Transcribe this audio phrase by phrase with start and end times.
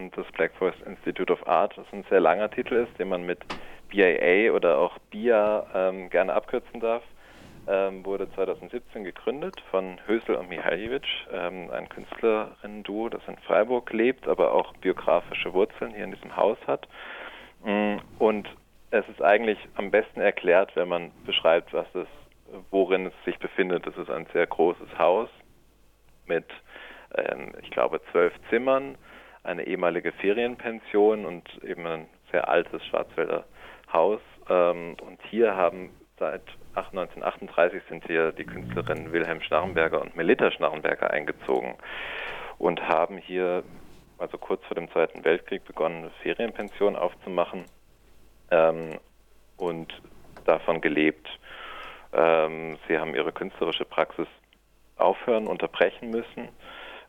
[0.00, 3.24] und das Black Forest Institute of Art, das ein sehr langer Titel ist, den man
[3.24, 3.38] mit
[3.90, 7.02] BIA oder auch BIA ähm, gerne abkürzen darf,
[7.68, 14.26] ähm, wurde 2017 gegründet von Hösel und Mihaljevic, ähm, ein Künstlerinnen-Duo, das in Freiburg lebt,
[14.26, 16.88] aber auch biografische Wurzeln hier in diesem Haus hat.
[17.64, 18.48] Mm, und
[18.90, 22.08] es ist eigentlich am besten erklärt, wenn man beschreibt, was es,
[22.70, 23.86] worin es sich befindet.
[23.86, 25.28] Es ist ein sehr großes Haus
[26.26, 26.46] mit,
[27.14, 28.96] ähm, ich glaube, zwölf Zimmern,
[29.42, 33.44] eine ehemalige Ferienpension und eben ein sehr altes Schwarzwälder
[33.92, 34.20] Haus.
[34.48, 36.42] Ähm, und hier haben seit
[36.74, 41.74] 1938 sind hier die Künstlerinnen Wilhelm Schnarrenberger und Melita Schnarrenberger eingezogen
[42.58, 43.64] und haben hier
[44.18, 47.64] also kurz vor dem Zweiten Weltkrieg begonnen, eine Ferienpension aufzumachen
[48.50, 48.98] ähm,
[49.56, 49.92] und
[50.44, 51.26] davon gelebt.
[52.12, 54.28] Ähm, sie haben ihre künstlerische Praxis
[54.96, 56.48] aufhören, unterbrechen müssen.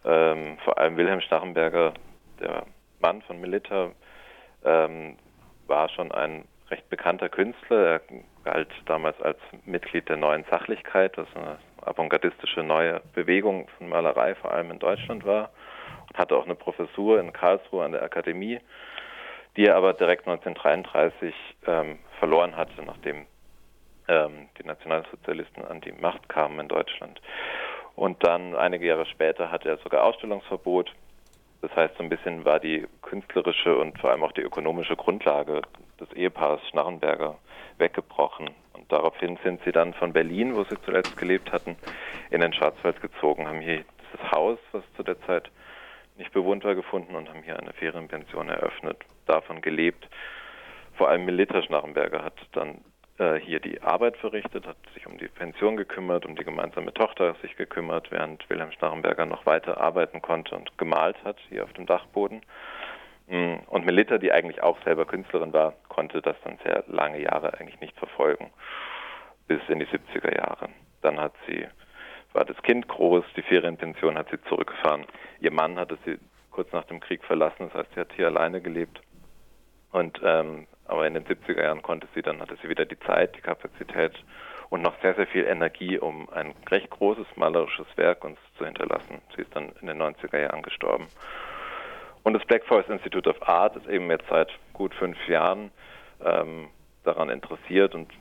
[0.06, 1.94] Ähm, vor allem Wilhelm Stachenberger,
[2.42, 2.66] der
[3.00, 3.92] Mann von Melita,
[4.64, 5.18] ähm,
[5.68, 7.78] war schon ein recht bekannter Künstler.
[7.78, 8.02] Er
[8.44, 14.52] galt damals als Mitglied der neuen Sachlichkeit, was eine avantgardistische neue Bewegung von Malerei vor
[14.52, 15.52] allem in Deutschland war.
[16.10, 18.60] Und hatte auch eine Professur in Karlsruhe an der Akademie
[19.58, 21.34] die er aber direkt 1933
[21.68, 23.26] ähm, verloren hatte, nachdem
[24.08, 27.22] ähm, die Nationalsozialisten an die Macht kamen in Deutschland.
[27.96, 30.94] Und dann einige Jahre später hatte er sogar Ausstellungsverbot.
[31.62, 35.62] Das heißt, so ein bisschen war die künstlerische und vor allem auch die ökonomische Grundlage
[36.00, 37.38] des Ehepaars Schnarrenberger
[37.78, 38.50] weggebrochen.
[38.74, 41.76] Und daraufhin sind sie dann von Berlin, wo sie zuletzt gelebt hatten,
[42.32, 45.50] in den Schwarzwald gezogen, haben hier dieses Haus, was zu der Zeit
[46.18, 50.08] nicht bewohnt war, gefunden und haben hier eine Ferienpension eröffnet, davon gelebt.
[50.96, 52.80] Vor allem Melita Schnarrenberger hat dann
[53.22, 57.36] äh, hier die Arbeit verrichtet, hat sich um die Pension gekümmert, um die gemeinsame Tochter
[57.42, 61.86] sich gekümmert, während Wilhelm Schnarrenberger noch weiter arbeiten konnte und gemalt hat hier auf dem
[61.86, 62.42] Dachboden.
[63.28, 67.54] Mm, und Melita, die eigentlich auch selber Künstlerin war, konnte das dann sehr lange Jahre
[67.60, 68.52] eigentlich nicht verfolgen,
[69.48, 70.70] bis in die 70er Jahre.
[71.02, 71.68] Dann hat sie
[72.34, 75.06] war das Kind groß, die Ferienpension hat sie zurückgefahren.
[75.42, 76.18] Ihr Mann hatte sie
[76.50, 79.02] kurz nach dem Krieg verlassen, das heißt, sie hat hier alleine gelebt.
[79.92, 83.36] Und ähm, aber in den 70er Jahren konnte sie dann, hatte sie wieder die Zeit,
[83.36, 84.14] die Kapazität
[84.70, 89.22] und noch sehr, sehr viel Energie, um ein recht großes malerisches Werk uns zu hinterlassen.
[89.36, 91.08] Sie ist dann in den 90er Jahren gestorben.
[92.24, 95.72] Und das Black Forest Institute of Art ist eben jetzt seit gut fünf Jahren
[96.24, 96.70] ähm,
[97.04, 98.12] daran interessiert und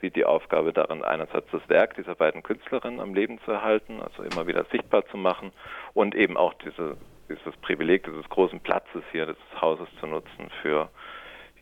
[0.00, 4.22] sieht die Aufgabe darin, einerseits das Werk dieser beiden Künstlerinnen am Leben zu erhalten, also
[4.22, 5.52] immer wieder sichtbar zu machen
[5.94, 6.98] und eben auch diese,
[7.30, 10.90] dieses Privileg dieses großen Platzes hier, des Hauses zu nutzen für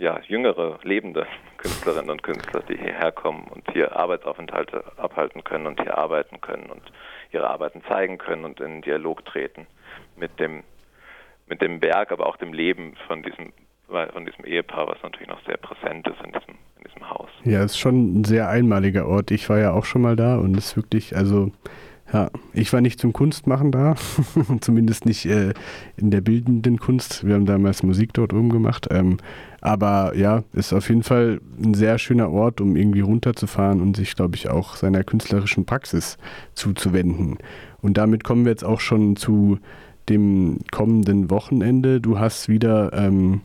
[0.02, 1.26] ja, jüngere, lebende
[1.58, 6.70] Künstlerinnen und Künstler, die hierher kommen und hier Arbeitsaufenthalte abhalten können und hier arbeiten können
[6.70, 6.82] und
[7.30, 9.68] ihre Arbeiten zeigen können und in Dialog treten
[10.16, 10.64] mit dem,
[11.46, 13.52] mit dem Werk, aber auch dem Leben von diesem,
[13.86, 17.30] von diesem Ehepaar, was natürlich noch sehr präsent ist in diesem in diesem Haus.
[17.44, 19.30] Ja, es ist schon ein sehr einmaliger Ort.
[19.30, 21.52] Ich war ja auch schon mal da und es ist wirklich, also
[22.12, 23.94] ja, ich war nicht zum Kunstmachen da,
[24.60, 25.54] zumindest nicht äh,
[25.96, 27.26] in der bildenden Kunst.
[27.26, 28.88] Wir haben damals Musik dort oben gemacht.
[28.90, 29.16] Ähm,
[29.62, 34.14] aber ja, ist auf jeden Fall ein sehr schöner Ort, um irgendwie runterzufahren und sich,
[34.14, 36.18] glaube ich, auch seiner künstlerischen Praxis
[36.54, 37.38] zuzuwenden.
[37.80, 39.58] Und damit kommen wir jetzt auch schon zu
[40.08, 42.00] dem kommenden Wochenende.
[42.00, 43.40] Du hast wieder ähm,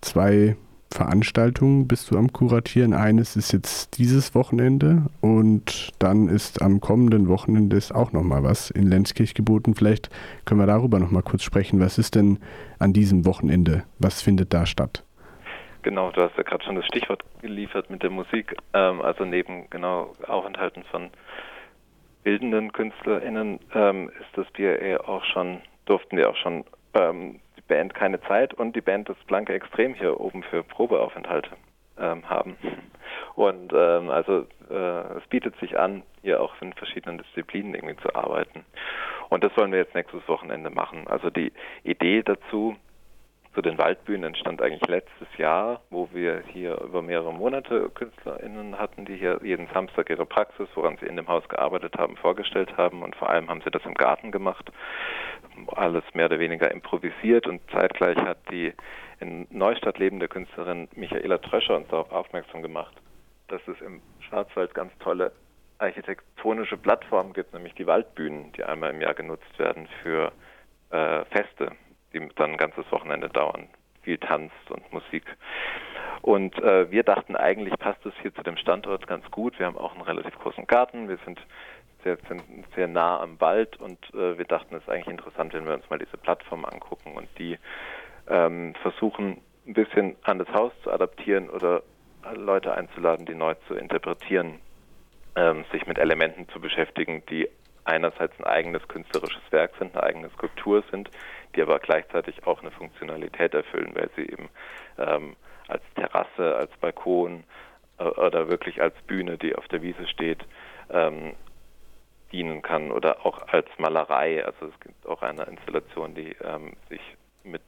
[0.00, 0.56] zwei
[0.90, 2.94] Veranstaltungen bist du am Kuratieren.
[2.94, 8.70] Eines ist jetzt dieses Wochenende und dann ist am kommenden Wochenende ist auch nochmal was
[8.70, 9.74] in Lenzkirch geboten.
[9.74, 10.10] Vielleicht
[10.44, 11.80] können wir darüber nochmal kurz sprechen.
[11.80, 12.38] Was ist denn
[12.78, 13.84] an diesem Wochenende?
[13.98, 15.04] Was findet da statt?
[15.82, 18.56] Genau, du hast ja gerade schon das Stichwort geliefert mit der Musik.
[18.72, 21.10] Ähm, also neben genau Aufenthalten von
[22.24, 28.20] bildenden KünstlerInnen ähm, ist das BRE auch schon, durften wir auch schon ähm, Band keine
[28.22, 31.50] Zeit und die Band das Blanke Extrem hier oben für Probeaufenthalte
[31.98, 32.56] ähm, haben.
[33.34, 38.12] Und ähm, also äh, es bietet sich an, hier auch in verschiedenen Disziplinen irgendwie zu
[38.16, 38.64] arbeiten.
[39.28, 41.06] Und das wollen wir jetzt nächstes Wochenende machen.
[41.06, 41.52] Also die
[41.84, 42.76] Idee dazu
[43.58, 49.04] zu den Waldbühnen entstand eigentlich letztes Jahr, wo wir hier über mehrere Monate KünstlerInnen hatten,
[49.04, 53.02] die hier jeden Samstag ihre Praxis, woran sie in dem Haus gearbeitet haben, vorgestellt haben.
[53.02, 54.70] Und vor allem haben sie das im Garten gemacht.
[55.74, 57.48] Alles mehr oder weniger improvisiert.
[57.48, 58.74] Und zeitgleich hat die
[59.18, 62.94] in Neustadt lebende Künstlerin Michaela Tröscher uns darauf aufmerksam gemacht,
[63.48, 65.32] dass es im Schwarzwald ganz tolle
[65.78, 70.30] architektonische Plattformen gibt, nämlich die Waldbühnen, die einmal im Jahr genutzt werden für
[70.90, 71.72] äh, Feste
[72.12, 73.68] die dann ein ganzes Wochenende dauern.
[74.02, 75.24] Viel Tanz und Musik.
[76.22, 79.58] Und äh, wir dachten, eigentlich passt es hier zu dem Standort ganz gut.
[79.58, 81.08] Wir haben auch einen relativ großen Garten.
[81.08, 81.40] Wir sind
[82.04, 82.18] sehr,
[82.74, 85.88] sehr nah am Wald und äh, wir dachten, es ist eigentlich interessant, wenn wir uns
[85.90, 87.58] mal diese Plattform angucken und die
[88.28, 91.82] ähm, versuchen, ein bisschen an das Haus zu adaptieren oder
[92.34, 94.58] Leute einzuladen, die neu zu interpretieren,
[95.36, 97.48] ähm, sich mit Elementen zu beschäftigen, die
[97.88, 101.10] einerseits ein eigenes künstlerisches Werk sind, eine eigene Skulptur sind,
[101.56, 104.48] die aber gleichzeitig auch eine Funktionalität erfüllen, weil sie eben
[104.98, 105.36] ähm,
[105.68, 107.44] als Terrasse, als Balkon
[107.98, 110.44] äh, oder wirklich als Bühne, die auf der Wiese steht,
[110.90, 111.34] ähm,
[112.30, 114.44] dienen kann oder auch als Malerei.
[114.44, 117.00] Also es gibt auch eine Installation, die ähm, sich
[117.42, 117.62] mit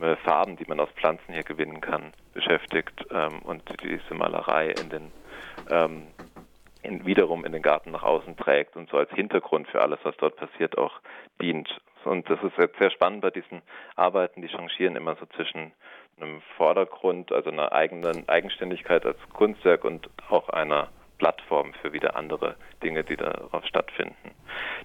[0.00, 4.90] äh, Farben, die man aus Pflanzen hier gewinnen kann, beschäftigt ähm, und diese Malerei in
[4.90, 5.12] den
[6.88, 10.16] in, wiederum in den Garten nach außen trägt und so als Hintergrund für alles, was
[10.16, 11.00] dort passiert, auch
[11.40, 11.68] dient.
[12.04, 13.62] Und das ist jetzt sehr spannend bei diesen
[13.94, 15.72] Arbeiten, die changieren immer so zwischen
[16.20, 20.88] einem Vordergrund, also einer eigenen Eigenständigkeit als Kunstwerk und auch einer
[21.18, 24.30] Plattform für wieder andere Dinge, die darauf stattfinden.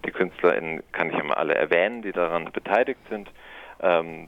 [0.05, 3.31] Die KünstlerInnen kann ich immer alle erwähnen, die daran beteiligt sind.
[3.79, 4.27] Ähm,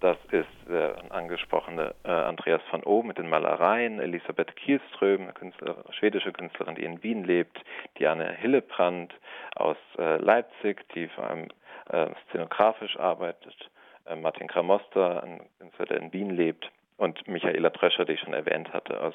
[0.00, 6.32] das ist der angesprochene äh, Andreas von O mit den Malereien, Elisabeth Kielström, Künstler, schwedische
[6.32, 7.58] Künstlerin, die in Wien lebt,
[7.98, 9.14] Diane Hillebrand
[9.56, 11.48] aus äh, Leipzig, die vor allem
[11.90, 13.70] äh, szenografisch arbeitet,
[14.06, 18.34] äh, Martin Kramoster, ein Künstler, der in Wien lebt, und Michaela Drescher, die ich schon
[18.34, 19.14] erwähnt hatte, aus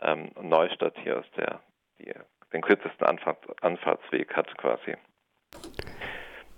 [0.00, 1.60] ähm, Neustadt hier, aus der
[1.98, 2.12] die
[2.52, 4.96] den kürzesten Anfahrts Anfahrtsweg hat quasi.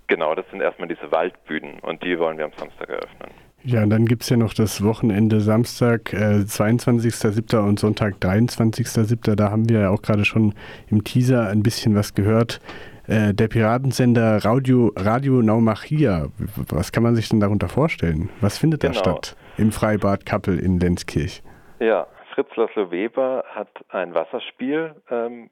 [0.07, 3.50] Genau, das sind erstmal diese Waldbühnen und die wollen wir am Samstag eröffnen.
[3.63, 7.59] Ja, und dann gibt es ja noch das Wochenende Samstag, äh, 22.07.
[7.59, 9.37] und Sonntag, 23.07.
[9.37, 10.55] Da haben wir ja auch gerade schon
[10.89, 12.61] im Teaser ein bisschen was gehört.
[13.07, 16.29] Äh, der Piratensender Radio, Radio Naumachia,
[16.71, 18.31] was kann man sich denn darunter vorstellen?
[18.41, 18.95] Was findet genau.
[18.95, 21.43] da statt im Freibad Kappel in Lenzkirch?
[21.81, 25.51] Ja, Fritz Laszlo Weber hat ein Wasserspiel ähm,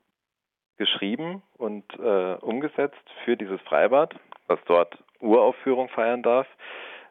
[0.79, 4.15] geschrieben und äh, umgesetzt für dieses Freibad,
[4.47, 6.47] was dort Uraufführung feiern darf.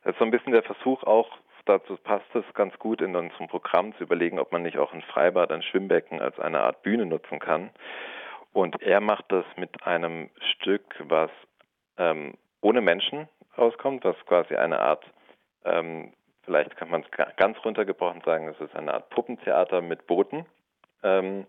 [0.07, 1.27] Das ist so ein bisschen der Versuch auch,
[1.65, 5.01] dazu passt es ganz gut in unserem Programm zu überlegen, ob man nicht auch ein
[5.01, 7.71] Freibad, ein Schwimmbecken als eine Art Bühne nutzen kann.
[8.53, 11.29] Und er macht das mit einem Stück, was
[11.97, 13.27] ähm, ohne Menschen
[13.57, 15.03] auskommt, was quasi eine Art,
[15.65, 16.13] ähm,
[16.45, 20.45] vielleicht kann man es ganz runtergebrochen sagen, es ist eine Art Puppentheater mit Booten.
[21.03, 21.45] Ähm,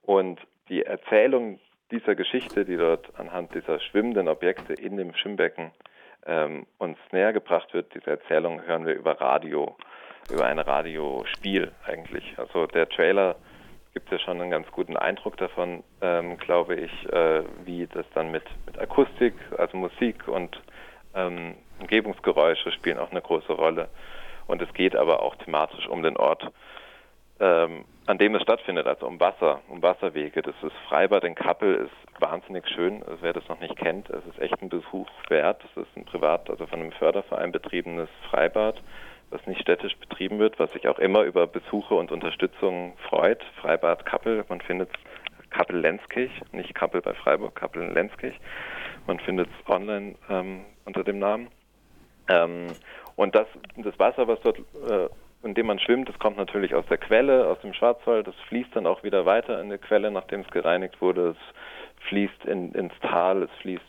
[0.00, 1.60] und die Erzählung
[1.90, 5.72] dieser Geschichte, die dort anhand dieser schwimmenden Objekte in dem Schwimmbecken
[6.26, 9.76] ähm, uns näher gebracht wird, diese Erzählung hören wir über Radio,
[10.30, 12.34] über ein Radiospiel eigentlich.
[12.38, 13.36] Also der Trailer
[13.94, 18.30] gibt ja schon einen ganz guten Eindruck davon, ähm, glaube ich, äh, wie das dann
[18.30, 20.60] mit, mit Akustik, also Musik und
[21.14, 23.88] ähm, Umgebungsgeräusche spielen auch eine große Rolle.
[24.46, 26.46] Und es geht aber auch thematisch um den Ort,
[27.40, 30.42] ähm, an dem es stattfindet, also um Wasser, um Wasserwege.
[30.42, 33.02] Das ist Freibad in Kappel, ist wahnsinnig schön.
[33.02, 35.62] Also wer das noch nicht kennt, es ist echt ein Besuch wert.
[35.64, 38.82] Es ist ein privat, also von einem Förderverein betriebenes Freibad,
[39.30, 43.42] was nicht städtisch betrieben wird, was sich auch immer über Besuche und Unterstützung freut.
[43.60, 44.90] Freibad Kappel, man findet
[45.50, 48.38] Kappel-Lenzkirch, nicht Kappel bei Freiburg, Kappel-Lenzkirch.
[49.06, 51.48] Man findet es online ähm, unter dem Namen.
[52.28, 52.68] Ähm,
[53.16, 53.46] und das,
[53.76, 55.08] das Wasser, was dort äh,
[55.42, 58.76] in dem man schwimmt, das kommt natürlich aus der Quelle, aus dem Schwarzwald, das fließt
[58.76, 61.36] dann auch wieder weiter in die Quelle, nachdem es gereinigt wurde, es
[62.10, 63.82] fließt in, ins Tal, es fließt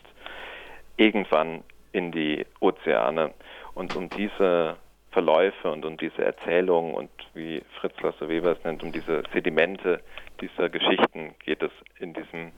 [0.96, 3.32] irgendwann in die Ozeane.
[3.74, 4.76] Und um diese
[5.10, 10.00] Verläufe und um diese Erzählungen und wie Fritz Lasse Weber es nennt, um diese Sedimente
[10.40, 12.52] dieser Geschichten geht es in diesem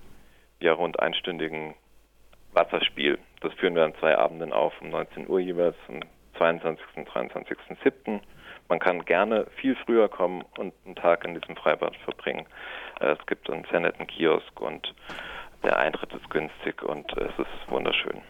[0.60, 1.74] ja rund einstündigen
[2.52, 3.18] Wasserspiel.
[3.40, 6.00] Das führen wir an zwei Abenden auf, um 19 Uhr jeweils, am
[6.38, 6.84] 22.
[6.96, 8.20] und 23.07.
[8.68, 12.46] Man kann gerne viel früher kommen und einen Tag in diesem Freibad verbringen.
[13.00, 14.94] Äh, es gibt einen sehr netten Kiosk und
[15.64, 18.22] der Eintritt ist günstig und es ist wunderschön.